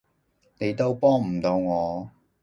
[0.57, 2.09] 你都幫唔到我